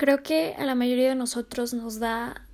Creo 0.00 0.22
que 0.22 0.54
a 0.56 0.64
la 0.64 0.74
mayoría 0.74 1.10
de 1.10 1.14
nosotros 1.14 1.74
nos 1.74 1.98
da 1.98 2.46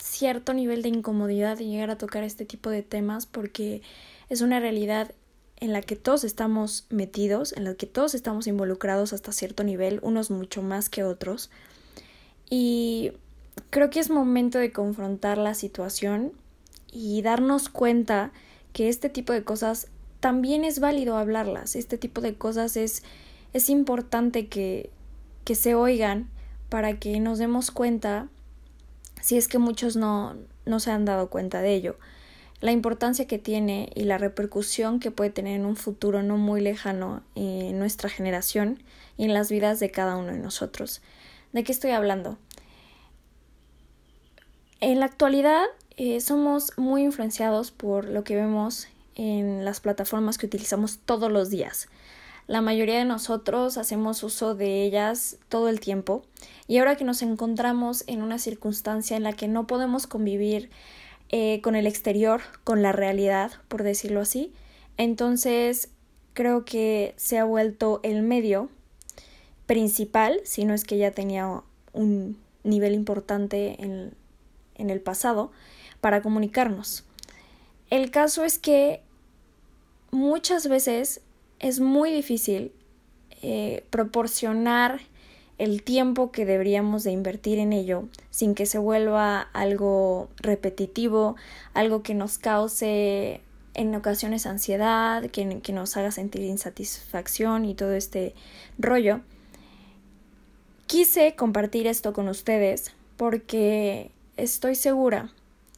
cierto 0.00 0.54
nivel 0.54 0.80
de 0.80 0.88
incomodidad 0.88 1.58
llegar 1.58 1.90
a 1.90 1.98
tocar 1.98 2.24
este 2.24 2.46
tipo 2.46 2.70
de 2.70 2.82
temas 2.82 3.26
porque 3.26 3.82
es 4.30 4.40
una 4.40 4.58
realidad 4.58 5.12
en 5.60 5.74
la 5.74 5.82
que 5.82 5.96
todos 5.96 6.24
estamos 6.24 6.86
metidos, 6.88 7.52
en 7.52 7.64
la 7.64 7.74
que 7.74 7.84
todos 7.84 8.14
estamos 8.14 8.46
involucrados 8.46 9.12
hasta 9.12 9.32
cierto 9.32 9.64
nivel, 9.64 10.00
unos 10.02 10.30
mucho 10.30 10.62
más 10.62 10.88
que 10.88 11.04
otros. 11.04 11.50
Y 12.48 13.12
creo 13.68 13.90
que 13.90 14.00
es 14.00 14.08
momento 14.08 14.58
de 14.58 14.72
confrontar 14.72 15.36
la 15.36 15.52
situación 15.52 16.32
y 16.90 17.20
darnos 17.20 17.68
cuenta 17.68 18.32
que 18.72 18.88
este 18.88 19.10
tipo 19.10 19.34
de 19.34 19.44
cosas 19.44 19.88
también 20.20 20.64
es 20.64 20.80
válido 20.80 21.18
hablarlas, 21.18 21.76
este 21.76 21.98
tipo 21.98 22.22
de 22.22 22.34
cosas 22.34 22.78
es, 22.78 23.02
es 23.52 23.68
importante 23.68 24.46
que, 24.48 24.88
que 25.44 25.54
se 25.54 25.74
oigan 25.74 26.30
para 26.72 26.98
que 26.98 27.20
nos 27.20 27.36
demos 27.36 27.70
cuenta, 27.70 28.28
si 29.20 29.36
es 29.36 29.46
que 29.46 29.58
muchos 29.58 29.94
no, 29.94 30.36
no 30.64 30.80
se 30.80 30.90
han 30.90 31.04
dado 31.04 31.28
cuenta 31.28 31.60
de 31.60 31.74
ello, 31.74 31.98
la 32.62 32.72
importancia 32.72 33.26
que 33.26 33.38
tiene 33.38 33.92
y 33.94 34.04
la 34.04 34.16
repercusión 34.16 34.98
que 34.98 35.10
puede 35.10 35.28
tener 35.28 35.54
en 35.54 35.66
un 35.66 35.76
futuro 35.76 36.22
no 36.22 36.38
muy 36.38 36.62
lejano 36.62 37.22
en 37.34 37.78
nuestra 37.78 38.08
generación 38.08 38.82
y 39.18 39.24
en 39.24 39.34
las 39.34 39.50
vidas 39.50 39.80
de 39.80 39.90
cada 39.90 40.16
uno 40.16 40.32
de 40.32 40.38
nosotros. 40.38 41.02
¿De 41.52 41.62
qué 41.62 41.72
estoy 41.72 41.90
hablando? 41.90 42.38
En 44.80 44.98
la 44.98 45.04
actualidad 45.04 45.64
eh, 45.98 46.22
somos 46.22 46.72
muy 46.78 47.02
influenciados 47.02 47.70
por 47.70 48.06
lo 48.06 48.24
que 48.24 48.34
vemos 48.34 48.88
en 49.14 49.66
las 49.66 49.80
plataformas 49.80 50.38
que 50.38 50.46
utilizamos 50.46 51.00
todos 51.04 51.30
los 51.30 51.50
días. 51.50 51.90
La 52.46 52.60
mayoría 52.60 52.98
de 52.98 53.04
nosotros 53.04 53.78
hacemos 53.78 54.22
uso 54.22 54.54
de 54.54 54.82
ellas 54.82 55.38
todo 55.48 55.68
el 55.68 55.80
tiempo 55.80 56.24
y 56.66 56.78
ahora 56.78 56.96
que 56.96 57.04
nos 57.04 57.22
encontramos 57.22 58.04
en 58.08 58.20
una 58.20 58.38
circunstancia 58.38 59.16
en 59.16 59.22
la 59.22 59.32
que 59.32 59.46
no 59.46 59.66
podemos 59.66 60.06
convivir 60.06 60.70
eh, 61.30 61.60
con 61.62 61.76
el 61.76 61.86
exterior, 61.86 62.42
con 62.64 62.82
la 62.82 62.92
realidad, 62.92 63.52
por 63.68 63.84
decirlo 63.84 64.20
así, 64.20 64.52
entonces 64.96 65.88
creo 66.34 66.64
que 66.64 67.14
se 67.16 67.38
ha 67.38 67.44
vuelto 67.44 68.00
el 68.02 68.22
medio 68.22 68.68
principal, 69.66 70.40
si 70.44 70.64
no 70.64 70.74
es 70.74 70.84
que 70.84 70.98
ya 70.98 71.12
tenía 71.12 71.62
un 71.92 72.36
nivel 72.64 72.94
importante 72.94 73.82
en, 73.82 74.14
en 74.74 74.90
el 74.90 75.00
pasado, 75.00 75.52
para 76.00 76.22
comunicarnos. 76.22 77.04
El 77.88 78.10
caso 78.10 78.44
es 78.44 78.58
que 78.58 79.00
muchas 80.10 80.68
veces 80.68 81.20
es 81.62 81.80
muy 81.80 82.12
difícil 82.12 82.72
eh, 83.40 83.84
proporcionar 83.88 85.00
el 85.58 85.82
tiempo 85.82 86.32
que 86.32 86.44
deberíamos 86.44 87.04
de 87.04 87.12
invertir 87.12 87.58
en 87.58 87.72
ello 87.72 88.08
sin 88.30 88.54
que 88.54 88.66
se 88.66 88.78
vuelva 88.78 89.40
algo 89.52 90.28
repetitivo, 90.36 91.36
algo 91.72 92.02
que 92.02 92.14
nos 92.14 92.36
cause 92.38 93.40
en 93.74 93.94
ocasiones 93.94 94.44
ansiedad, 94.46 95.24
que, 95.30 95.60
que 95.60 95.72
nos 95.72 95.96
haga 95.96 96.10
sentir 96.10 96.42
insatisfacción 96.42 97.64
y 97.64 97.74
todo 97.74 97.92
este 97.92 98.34
rollo. 98.78 99.20
Quise 100.86 101.36
compartir 101.36 101.86
esto 101.86 102.12
con 102.12 102.28
ustedes 102.28 102.92
porque 103.16 104.10
estoy 104.36 104.74
segura 104.74 105.32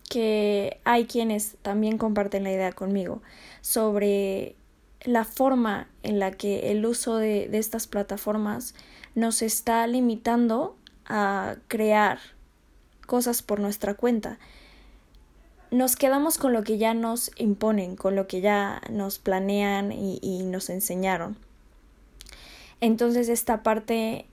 que 0.09 0.81
hay 0.85 1.05
quienes 1.05 1.57
también 1.63 1.99
comparten 1.99 2.45
la 2.45 2.53
idea 2.53 2.73
conmigo 2.73 3.23
sobre 3.61 4.57
la 5.05 5.25
forma 5.25 5.89
en 6.03 6.19
la 6.19 6.31
que 6.33 6.71
el 6.71 6.85
uso 6.85 7.17
de, 7.17 7.49
de 7.49 7.59
estas 7.59 7.87
plataformas 7.87 8.75
nos 9.15 9.43
está 9.43 9.87
limitando 9.87 10.77
a 11.07 11.57
crear 11.69 12.19
cosas 13.07 13.43
por 13.43 13.61
nuestra 13.61 13.95
cuenta. 13.95 14.39
Nos 15.71 15.97
quedamos 15.97 16.39
con 16.39 16.53
lo 16.53 16.63
que 16.63 16.79
ya 16.79 16.95
nos 16.95 17.31
imponen, 17.37 17.97
con 17.97 18.17
lo 18.17 18.27
que 18.27 18.41
ya 18.41 18.81
nos 18.91 19.19
planean 19.19 19.93
y, 19.93 20.19
y 20.23 20.45
nos 20.45 20.71
enseñaron. 20.71 21.37
Entonces 22.81 23.29
esta 23.29 23.63
parte 23.63 24.27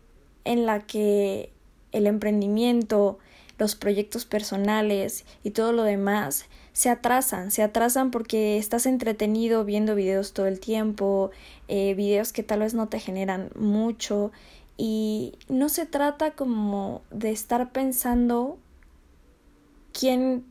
en 0.45 0.65
la 0.65 0.81
que 0.81 1.51
el 1.91 2.07
emprendimiento, 2.07 3.19
los 3.61 3.75
proyectos 3.75 4.25
personales 4.25 5.23
y 5.43 5.51
todo 5.51 5.71
lo 5.71 5.83
demás 5.83 6.45
se 6.73 6.89
atrasan, 6.89 7.51
se 7.51 7.61
atrasan 7.61 8.09
porque 8.09 8.57
estás 8.57 8.87
entretenido 8.87 9.63
viendo 9.65 9.93
videos 9.93 10.33
todo 10.33 10.47
el 10.47 10.59
tiempo, 10.59 11.29
eh, 11.67 11.93
videos 11.93 12.33
que 12.33 12.41
tal 12.41 12.61
vez 12.61 12.73
no 12.73 12.89
te 12.89 12.99
generan 12.99 13.51
mucho 13.53 14.31
y 14.77 15.33
no 15.47 15.69
se 15.69 15.85
trata 15.85 16.31
como 16.31 17.03
de 17.11 17.29
estar 17.29 17.71
pensando 17.71 18.57
quién 19.93 20.43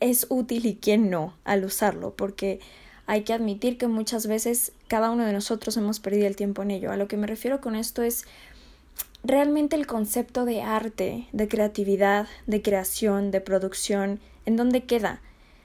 es 0.00 0.26
útil 0.28 0.66
y 0.66 0.74
quién 0.74 1.08
no 1.08 1.38
al 1.44 1.64
usarlo, 1.64 2.14
porque 2.16 2.60
hay 3.06 3.22
que 3.22 3.32
admitir 3.32 3.78
que 3.78 3.88
muchas 3.88 4.26
veces 4.26 4.72
cada 4.88 5.10
uno 5.10 5.24
de 5.24 5.32
nosotros 5.32 5.74
hemos 5.78 6.00
perdido 6.00 6.26
el 6.26 6.36
tiempo 6.36 6.60
en 6.60 6.70
ello. 6.70 6.92
A 6.92 6.98
lo 6.98 7.08
que 7.08 7.16
me 7.16 7.26
refiero 7.26 7.62
con 7.62 7.76
esto 7.76 8.02
es 8.02 8.26
realmente 9.24 9.76
el 9.76 9.86
concepto 9.86 10.44
de 10.44 10.62
arte, 10.62 11.28
de 11.32 11.48
creatividad, 11.48 12.28
de 12.46 12.62
creación, 12.62 13.30
de 13.30 13.40
producción, 13.40 14.20
¿en 14.46 14.56
dónde 14.56 14.84
queda? 14.84 15.20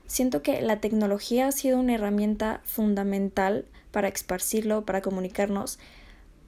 Siento 0.07 0.41
que 0.41 0.61
la 0.61 0.79
tecnología 0.79 1.47
ha 1.47 1.51
sido 1.51 1.79
una 1.79 1.95
herramienta 1.95 2.61
fundamental 2.65 3.65
para 3.91 4.07
esparcirlo, 4.07 4.85
para 4.85 5.01
comunicarnos, 5.01 5.79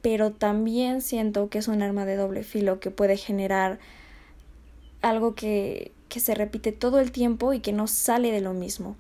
pero 0.02 0.32
también 0.32 1.02
siento 1.02 1.50
que 1.50 1.60
es 1.60 1.68
un 1.68 1.82
arma 1.82 2.06
de 2.06 2.16
doble 2.16 2.44
filo 2.44 2.80
que 2.80 2.92
puede 2.92 3.18
generar 3.18 3.80
algo 5.02 5.36
que, 5.36 5.92
que 6.10 6.20
se 6.20 6.36
repite 6.36 6.72
todo 6.72 7.00
el 7.00 7.12
tiempo 7.12 7.54
y 7.54 7.60
que 7.60 7.72
no 7.72 7.88
sale 7.88 8.32
de 8.32 8.42
lo 8.42 8.54
mismo. 8.54 8.96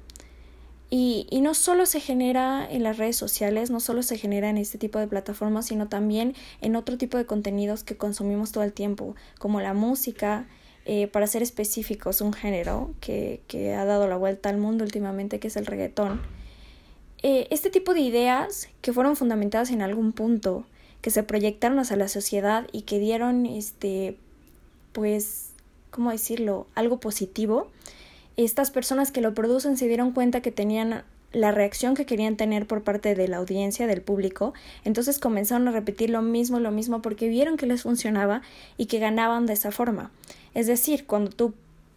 Y, 0.89 1.27
y, 1.31 1.41
no 1.41 1.55
solo 1.55 1.87
se 1.87 1.99
genera 1.99 2.67
en 2.69 2.83
las 2.83 2.97
redes 2.97 3.15
sociales, 3.17 3.71
no 3.71 3.79
solo 3.79 4.03
se 4.03 4.17
genera 4.17 4.49
en 4.49 4.57
este 4.57 4.77
tipo 4.77 4.99
de 4.99 5.07
plataformas, 5.07 5.65
sino 5.65 5.87
también 5.87 6.35
en 6.61 6.75
otro 6.75 6.97
tipo 6.97 7.17
de 7.17 7.25
contenidos 7.25 7.83
que 7.83 7.97
consumimos 7.97 8.51
todo 8.51 8.63
el 8.63 8.71
tiempo, 8.71 9.15
como 9.39 9.61
la 9.61 9.73
música, 9.73 10.47
eh, 10.85 11.07
para 11.07 11.25
ser 11.25 11.41
específicos, 11.41 12.21
un 12.21 12.31
género 12.31 12.93
que, 13.01 13.41
que, 13.47 13.73
ha 13.73 13.85
dado 13.85 14.07
la 14.07 14.17
vuelta 14.17 14.49
al 14.49 14.57
mundo 14.59 14.83
últimamente, 14.83 15.39
que 15.39 15.47
es 15.47 15.55
el 15.57 15.65
reggaetón. 15.65 16.21
Eh, 17.23 17.47
este 17.49 17.71
tipo 17.71 17.95
de 17.95 18.01
ideas 18.01 18.69
que 18.81 18.93
fueron 18.93 19.15
fundamentadas 19.15 19.71
en 19.71 19.81
algún 19.81 20.11
punto, 20.11 20.67
que 21.01 21.09
se 21.09 21.23
proyectaron 21.23 21.79
hacia 21.79 21.95
la 21.95 22.07
sociedad 22.07 22.67
y 22.71 22.83
que 22.83 22.99
dieron, 22.99 23.47
este, 23.47 24.19
pues, 24.91 25.53
¿cómo 25.89 26.11
decirlo?, 26.11 26.67
algo 26.75 26.99
positivo, 26.99 27.71
estas 28.37 28.71
personas 28.71 29.11
que 29.11 29.21
lo 29.21 29.33
producen 29.33 29.77
se 29.77 29.87
dieron 29.87 30.11
cuenta 30.11 30.41
que 30.41 30.51
tenían 30.51 31.03
la 31.31 31.51
reacción 31.51 31.95
que 31.95 32.05
querían 32.05 32.37
tener 32.37 32.65
por 32.65 32.83
parte 32.83 33.13
de 33.13 33.27
la 33.27 33.37
audiencia, 33.37 33.87
del 33.87 34.01
público, 34.01 34.53
entonces 34.85 35.19
comenzaron 35.19 35.67
a 35.67 35.71
repetir 35.71 36.09
lo 36.09 36.21
mismo, 36.21 36.59
lo 36.59 36.71
mismo, 36.71 37.01
porque 37.01 37.27
vieron 37.27 37.57
que 37.57 37.65
les 37.65 37.83
funcionaba 37.83 38.41
y 38.77 38.85
que 38.85 38.99
ganaban 38.99 39.45
de 39.45 39.53
esa 39.53 39.71
forma. 39.71 40.11
Es 40.53 40.67
decir, 40.67 41.05
cuando 41.05 41.31
tú 41.31 41.53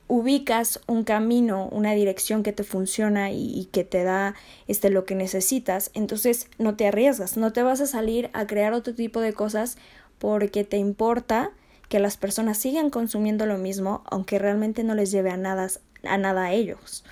ubicas 0.08 0.80
un 0.86 1.04
camino, 1.04 1.68
una 1.70 1.92
dirección 1.92 2.42
que 2.42 2.52
te 2.52 2.64
funciona 2.64 3.30
y, 3.30 3.68
que 3.70 3.84
te 3.84 4.02
da 4.02 4.34
este 4.66 4.90
lo 4.90 5.04
que 5.04 5.14
necesitas, 5.14 5.90
entonces 5.94 6.48
no 6.58 6.74
te 6.74 6.88
arriesgas, 6.88 7.36
no 7.36 7.52
te 7.52 7.62
vas 7.62 7.80
a 7.80 7.86
salir 7.86 8.30
a 8.32 8.46
crear 8.46 8.72
otro 8.72 8.94
tipo 8.94 9.20
de 9.20 9.34
cosas 9.34 9.76
porque 10.18 10.64
te 10.64 10.78
importa 10.78 11.52
que 11.88 12.00
las 12.00 12.16
personas 12.16 12.58
sigan 12.58 12.90
consumiendo 12.90 13.46
lo 13.46 13.58
mismo, 13.58 14.02
aunque 14.06 14.38
realmente 14.38 14.82
no 14.82 14.94
les 14.94 15.10
lleve 15.10 15.30
a 15.30 15.36
nada 15.36 15.68
a 16.04 16.18
nada 16.18 16.44
a 16.44 16.52
ellos. 16.52 17.04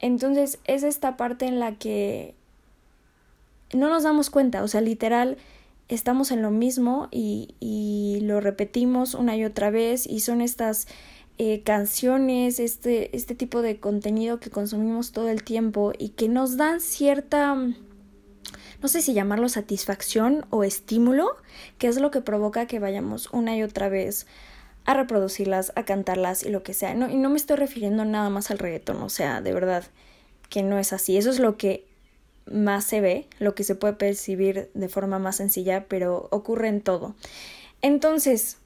Entonces 0.00 0.58
es 0.64 0.82
esta 0.82 1.16
parte 1.16 1.46
en 1.46 1.58
la 1.58 1.74
que 1.74 2.34
no 3.72 3.88
nos 3.88 4.02
damos 4.02 4.30
cuenta, 4.30 4.62
o 4.62 4.68
sea, 4.68 4.80
literal, 4.80 5.36
estamos 5.88 6.30
en 6.30 6.42
lo 6.42 6.50
mismo 6.50 7.08
y, 7.10 7.54
y 7.60 8.20
lo 8.22 8.40
repetimos 8.40 9.14
una 9.14 9.36
y 9.36 9.44
otra 9.44 9.70
vez 9.70 10.06
y 10.06 10.20
son 10.20 10.40
estas 10.40 10.86
eh, 11.40 11.62
canciones, 11.62 12.58
este, 12.58 13.14
este 13.16 13.36
tipo 13.36 13.62
de 13.62 13.78
contenido 13.78 14.40
que 14.40 14.50
consumimos 14.50 15.12
todo 15.12 15.28
el 15.28 15.44
tiempo 15.44 15.92
y 15.96 16.08
que 16.08 16.28
nos 16.28 16.56
dan 16.56 16.80
cierta, 16.80 17.54
no 17.54 18.88
sé 18.88 19.02
si 19.02 19.14
llamarlo 19.14 19.48
satisfacción 19.48 20.46
o 20.50 20.64
estímulo, 20.64 21.36
que 21.78 21.86
es 21.86 22.00
lo 22.00 22.10
que 22.10 22.22
provoca 22.22 22.66
que 22.66 22.80
vayamos 22.80 23.28
una 23.32 23.56
y 23.56 23.62
otra 23.62 23.88
vez 23.88 24.26
a 24.88 24.94
reproducirlas, 24.94 25.70
a 25.76 25.84
cantarlas 25.84 26.42
y 26.42 26.48
lo 26.48 26.62
que 26.62 26.72
sea. 26.72 26.94
No, 26.94 27.10
y 27.10 27.16
no 27.16 27.28
me 27.28 27.36
estoy 27.36 27.56
refiriendo 27.56 28.06
nada 28.06 28.30
más 28.30 28.50
al 28.50 28.58
reggaetón, 28.58 29.02
o 29.02 29.10
sea, 29.10 29.42
de 29.42 29.52
verdad 29.52 29.84
que 30.48 30.62
no 30.62 30.78
es 30.78 30.94
así. 30.94 31.18
Eso 31.18 31.28
es 31.28 31.38
lo 31.38 31.58
que 31.58 31.84
más 32.50 32.84
se 32.84 33.02
ve, 33.02 33.26
lo 33.38 33.54
que 33.54 33.64
se 33.64 33.74
puede 33.74 33.92
percibir 33.92 34.70
de 34.72 34.88
forma 34.88 35.18
más 35.18 35.36
sencilla, 35.36 35.84
pero 35.88 36.28
ocurre 36.30 36.68
en 36.68 36.80
todo. 36.80 37.14
Entonces, 37.82 38.56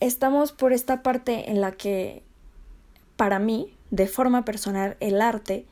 estamos 0.00 0.52
por 0.52 0.72
esta 0.72 1.02
parte 1.02 1.50
en 1.50 1.60
la 1.60 1.72
que, 1.72 2.22
para 3.16 3.38
mí, 3.38 3.76
de 3.90 4.06
forma 4.06 4.46
personal, 4.46 4.96
el 4.98 5.20
arte 5.20 5.66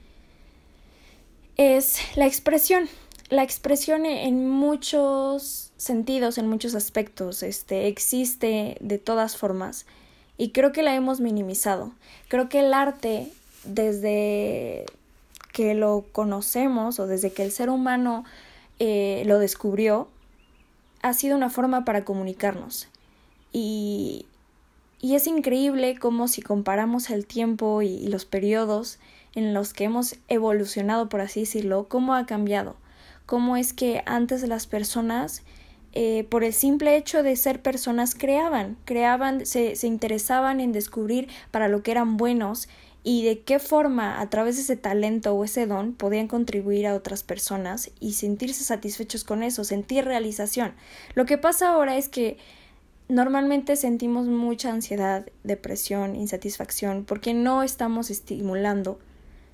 es 1.56 1.98
la 2.14 2.26
expresión. 2.26 2.90
La 3.28 3.42
expresión 3.42 4.06
en 4.06 4.48
muchos 4.48 5.72
sentidos, 5.76 6.38
en 6.38 6.48
muchos 6.48 6.74
aspectos, 6.74 7.42
este, 7.42 7.88
existe 7.88 8.76
de 8.80 8.98
todas 8.98 9.36
formas 9.36 9.86
y 10.38 10.50
creo 10.50 10.72
que 10.72 10.82
la 10.82 10.94
hemos 10.94 11.20
minimizado. 11.20 11.92
Creo 12.28 12.48
que 12.48 12.60
el 12.60 12.72
arte, 12.72 13.32
desde 13.64 14.86
que 15.52 15.74
lo 15.74 16.04
conocemos 16.12 17.00
o 17.00 17.06
desde 17.06 17.32
que 17.32 17.42
el 17.42 17.50
ser 17.50 17.68
humano 17.68 18.24
eh, 18.78 19.24
lo 19.26 19.38
descubrió, 19.38 20.08
ha 21.02 21.12
sido 21.12 21.36
una 21.36 21.50
forma 21.50 21.84
para 21.84 22.04
comunicarnos. 22.04 22.88
Y, 23.52 24.26
y 25.00 25.16
es 25.16 25.26
increíble 25.26 25.98
cómo 25.98 26.28
si 26.28 26.42
comparamos 26.42 27.10
el 27.10 27.26
tiempo 27.26 27.82
y 27.82 28.06
los 28.06 28.24
periodos 28.24 28.98
en 29.34 29.52
los 29.52 29.72
que 29.72 29.84
hemos 29.84 30.16
evolucionado, 30.28 31.08
por 31.08 31.22
así 31.22 31.40
decirlo, 31.40 31.86
cómo 31.88 32.14
ha 32.14 32.26
cambiado 32.26 32.76
cómo 33.26 33.56
es 33.56 33.72
que 33.72 34.02
antes 34.06 34.46
las 34.48 34.66
personas, 34.66 35.42
eh, 35.92 36.24
por 36.30 36.44
el 36.44 36.52
simple 36.52 36.96
hecho 36.96 37.22
de 37.22 37.36
ser 37.36 37.60
personas, 37.60 38.14
creaban, 38.14 38.76
creaban, 38.84 39.44
se, 39.44 39.76
se 39.76 39.86
interesaban 39.86 40.60
en 40.60 40.72
descubrir 40.72 41.28
para 41.50 41.68
lo 41.68 41.82
que 41.82 41.90
eran 41.90 42.16
buenos 42.16 42.68
y 43.02 43.24
de 43.24 43.42
qué 43.42 43.60
forma 43.60 44.20
a 44.20 44.28
través 44.30 44.56
de 44.56 44.62
ese 44.62 44.76
talento 44.76 45.32
o 45.32 45.44
ese 45.44 45.66
don 45.66 45.92
podían 45.92 46.26
contribuir 46.26 46.88
a 46.88 46.94
otras 46.96 47.22
personas 47.22 47.92
y 48.00 48.14
sentirse 48.14 48.64
satisfechos 48.64 49.22
con 49.22 49.44
eso, 49.44 49.62
sentir 49.62 50.04
realización. 50.04 50.74
Lo 51.14 51.24
que 51.24 51.38
pasa 51.38 51.68
ahora 51.68 51.96
es 51.96 52.08
que 52.08 52.36
normalmente 53.08 53.76
sentimos 53.76 54.26
mucha 54.26 54.72
ansiedad, 54.72 55.24
depresión, 55.44 56.16
insatisfacción 56.16 57.04
porque 57.04 57.32
no 57.32 57.62
estamos 57.62 58.10
estimulando 58.10 58.98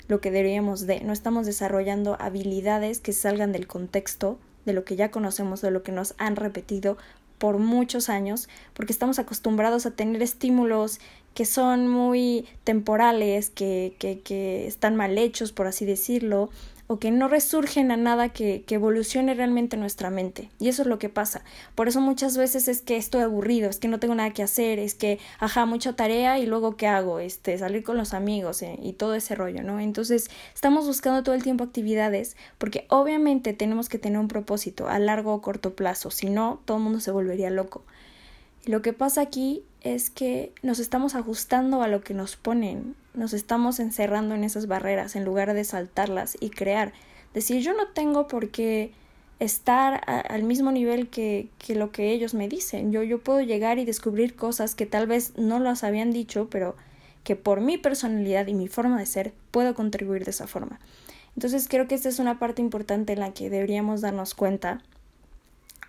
lo 0.07 0.21
que 0.21 0.31
deberíamos 0.31 0.85
de, 0.85 1.01
no 1.01 1.13
estamos 1.13 1.45
desarrollando 1.45 2.17
habilidades 2.19 2.99
que 2.99 3.13
salgan 3.13 3.51
del 3.51 3.67
contexto, 3.67 4.37
de 4.65 4.73
lo 4.73 4.83
que 4.83 4.95
ya 4.95 5.11
conocemos, 5.11 5.61
de 5.61 5.71
lo 5.71 5.83
que 5.83 5.91
nos 5.91 6.15
han 6.17 6.35
repetido 6.35 6.97
por 7.37 7.57
muchos 7.57 8.09
años, 8.09 8.47
porque 8.73 8.93
estamos 8.93 9.19
acostumbrados 9.19 9.85
a 9.85 9.91
tener 9.91 10.21
estímulos 10.21 10.99
que 11.33 11.45
son 11.45 11.87
muy 11.87 12.45
temporales, 12.63 13.49
que, 13.49 13.95
que, 13.99 14.19
que 14.19 14.67
están 14.67 14.95
mal 14.95 15.17
hechos, 15.17 15.51
por 15.51 15.67
así 15.67 15.85
decirlo, 15.85 16.49
o 16.87 16.99
que 16.99 17.11
no 17.11 17.27
resurgen 17.27 17.91
a 17.91 17.97
nada 17.97 18.29
que, 18.29 18.63
que, 18.67 18.75
evolucione 18.75 19.33
realmente 19.33 19.77
nuestra 19.77 20.09
mente. 20.09 20.49
Y 20.59 20.67
eso 20.67 20.81
es 20.81 20.87
lo 20.87 20.99
que 20.99 21.09
pasa. 21.09 21.43
Por 21.75 21.87
eso 21.87 22.01
muchas 22.01 22.37
veces 22.37 22.67
es 22.67 22.81
que 22.81 22.97
estoy 22.97 23.21
aburrido, 23.21 23.69
es 23.69 23.79
que 23.79 23.87
no 23.87 23.99
tengo 23.99 24.15
nada 24.15 24.31
que 24.31 24.43
hacer, 24.43 24.79
es 24.79 24.93
que, 24.93 25.19
ajá, 25.39 25.65
mucha 25.65 25.95
tarea 25.95 26.39
y 26.39 26.45
luego 26.45 26.75
¿qué 26.75 26.87
hago? 26.87 27.19
Este, 27.19 27.57
salir 27.57 27.83
con 27.83 27.97
los 27.97 28.13
amigos 28.13 28.61
eh, 28.61 28.77
y 28.81 28.93
todo 28.93 29.15
ese 29.15 29.35
rollo, 29.35 29.63
¿no? 29.63 29.79
Entonces 29.79 30.29
estamos 30.53 30.85
buscando 30.85 31.23
todo 31.23 31.35
el 31.35 31.43
tiempo 31.43 31.63
actividades 31.63 32.35
porque 32.57 32.85
obviamente 32.89 33.53
tenemos 33.53 33.89
que 33.89 33.99
tener 33.99 34.19
un 34.19 34.27
propósito 34.27 34.87
a 34.87 34.99
largo 34.99 35.33
o 35.33 35.41
corto 35.41 35.75
plazo, 35.75 36.11
si 36.11 36.29
no, 36.29 36.61
todo 36.65 36.77
el 36.77 36.83
mundo 36.83 36.99
se 36.99 37.11
volvería 37.11 37.49
loco. 37.49 37.83
Lo 38.65 38.81
que 38.81 38.93
pasa 38.93 39.21
aquí 39.21 39.63
es 39.81 40.09
que 40.09 40.53
nos 40.61 40.79
estamos 40.79 41.15
ajustando 41.15 41.81
a 41.83 41.87
lo 41.87 42.01
que 42.01 42.13
nos 42.13 42.37
ponen, 42.37 42.95
nos 43.13 43.33
estamos 43.33 43.79
encerrando 43.79 44.35
en 44.35 44.43
esas 44.43 44.67
barreras 44.67 45.15
en 45.15 45.25
lugar 45.25 45.53
de 45.53 45.63
saltarlas 45.63 46.37
y 46.39 46.49
crear. 46.49 46.93
Decir, 47.33 47.61
yo 47.61 47.73
no 47.73 47.87
tengo 47.89 48.27
por 48.27 48.49
qué 48.49 48.91
estar 49.39 50.01
al 50.07 50.43
mismo 50.43 50.71
nivel 50.71 51.09
que, 51.09 51.49
que, 51.57 51.75
lo 51.75 51.91
que 51.91 52.11
ellos 52.11 52.33
me 52.33 52.47
dicen. 52.47 52.91
Yo, 52.93 53.03
yo 53.03 53.19
puedo 53.19 53.41
llegar 53.41 53.79
y 53.79 53.85
descubrir 53.85 54.35
cosas 54.35 54.75
que 54.75 54.85
tal 54.85 55.07
vez 55.07 55.33
no 55.37 55.59
las 55.59 55.83
habían 55.83 56.11
dicho, 56.11 56.47
pero 56.49 56.75
que 57.25 57.35
por 57.35 57.59
mi 57.59 57.77
personalidad 57.77 58.47
y 58.47 58.53
mi 58.53 58.69
forma 58.69 58.99
de 58.99 59.05
ser 59.05 59.33
puedo 59.51 59.73
contribuir 59.75 60.23
de 60.23 60.31
esa 60.31 60.47
forma. 60.47 60.79
Entonces 61.35 61.67
creo 61.67 61.87
que 61.87 61.95
esta 61.95 62.09
es 62.09 62.19
una 62.19 62.39
parte 62.39 62.61
importante 62.61 63.13
en 63.13 63.19
la 63.19 63.33
que 63.33 63.49
deberíamos 63.49 64.01
darnos 64.01 64.35
cuenta 64.35 64.81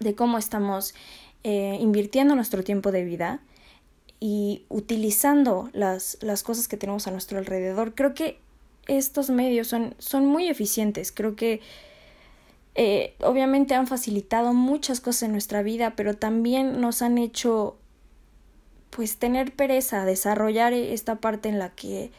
de 0.01 0.15
cómo 0.15 0.39
estamos 0.39 0.95
eh, 1.45 1.79
invirtiendo 1.81 2.35
nuestro 2.35 2.65
tiempo 2.65 2.91
de 2.91 3.05
vida 3.05 3.41
y 4.19 4.65
utilizando 4.69 5.69
las, 5.73 6.19
las 6.23 6.43
cosas 6.43 6.69
que 6.69 6.77
tenemos 6.77 7.07
a 7.07 7.11
nuestro 7.11 7.39
alrededor. 7.39 7.95
Creo 7.95 8.15
que 8.15 8.39
estos 8.87 9.31
medios 9.31 9.69
son, 9.69 9.95
son 9.99 10.27
muy 10.27 10.49
eficientes. 10.49 11.13
Creo 11.13 11.37
que 11.37 11.61
eh, 12.75 13.15
obviamente 13.21 13.75
han 13.75 13.87
facilitado 13.87 14.53
muchas 14.53 15.01
cosas 15.01 15.25
en 15.25 15.33
nuestra 15.33 15.63
vida, 15.63 15.95
pero 15.97 16.17
también 16.17 16.81
nos 16.81 17.03
han 17.03 17.19
hecho 17.19 17.77
pues 18.91 19.17
tener 19.17 19.55
pereza, 19.55 20.05
desarrollar 20.05 20.73
esta 20.73 21.17
parte 21.17 21.49
en 21.49 21.59
la 21.59 21.71
que 21.71 22.11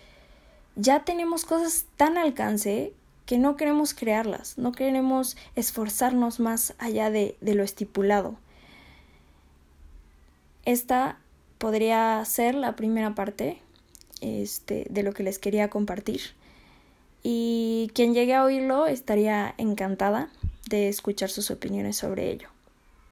ya 0.75 1.03
tenemos 1.03 1.45
cosas 1.45 1.85
tan 1.95 2.17
al 2.17 2.27
alcance 2.27 2.93
que 3.25 3.37
no 3.37 3.55
queremos 3.55 3.93
crearlas, 3.93 4.57
no 4.57 4.71
queremos 4.71 5.37
esforzarnos 5.55 6.39
más 6.39 6.75
allá 6.77 7.09
de, 7.09 7.37
de 7.41 7.55
lo 7.55 7.63
estipulado. 7.63 8.37
Esta 10.65 11.19
podría 11.57 12.23
ser 12.25 12.55
la 12.55 12.75
primera 12.75 13.15
parte 13.15 13.59
este, 14.21 14.87
de 14.89 15.03
lo 15.03 15.13
que 15.13 15.23
les 15.23 15.39
quería 15.39 15.69
compartir. 15.69 16.21
Y 17.23 17.91
quien 17.93 18.13
llegue 18.13 18.33
a 18.33 18.43
oírlo 18.43 18.87
estaría 18.87 19.55
encantada 19.57 20.29
de 20.69 20.89
escuchar 20.89 21.29
sus 21.29 21.51
opiniones 21.51 21.97
sobre 21.97 22.31
ello. 22.31 22.54